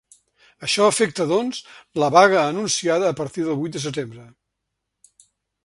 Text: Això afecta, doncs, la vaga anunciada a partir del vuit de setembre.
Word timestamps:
Això 0.67 0.87
afecta, 0.91 1.27
doncs, 1.31 1.59
la 2.03 2.09
vaga 2.17 2.39
anunciada 2.53 3.11
a 3.13 3.17
partir 3.21 3.45
del 3.49 3.61
vuit 3.61 3.77
de 3.79 3.83
setembre. 3.85 4.27